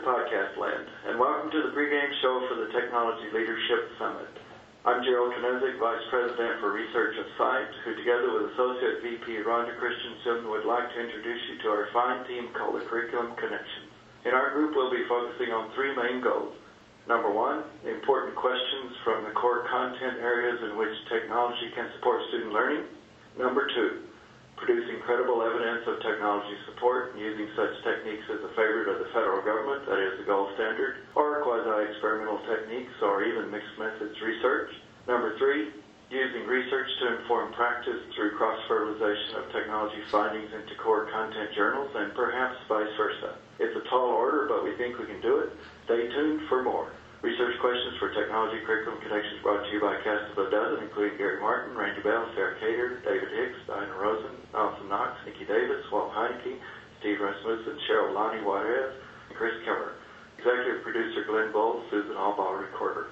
[0.00, 4.32] Podcast Land, and welcome to the pregame show for the Technology Leadership Summit.
[4.88, 9.76] I'm Gerald Knezek, Vice President for Research of SITE, who together with Associate VP Rhonda
[9.76, 13.92] Christensen would like to introduce you to our fine team called the Curriculum Connections.
[14.24, 16.56] In our group, we'll be focusing on three main goals.
[17.04, 22.56] Number one, important questions from the core content areas in which technology can support student
[22.56, 22.88] learning.
[23.36, 24.08] Number two,
[24.56, 27.79] producing credible evidence of technology support using such
[28.20, 32.40] techniques as the favorite of the federal government, that is the gold standard, or quasi-experimental
[32.48, 34.70] techniques or even mixed methods research.
[35.08, 35.72] Number three,
[36.10, 42.14] using research to inform practice through cross-fertilization of technology findings into core content journals and
[42.14, 43.36] perhaps vice versa.
[43.58, 45.50] It's a tall order, but we think we can do it.
[45.84, 46.92] Stay tuned for more.
[47.22, 51.18] Research questions for Technology Curriculum Connections brought to you by Cast of a Dozen, including
[51.18, 56.16] Gary Martin, Randy Bell, Sarah Cater, David Hicks, Diana Rosen, Allison Knox, Nikki Davis, Walt
[56.16, 56.56] Heinecke,
[57.00, 58.92] Steve Rasmussen, Cheryl Lonnie Juarez,
[59.28, 59.94] and Chris Keller.
[60.36, 63.08] Executive producer Glen Bull, Susan Allbaugh, recorder.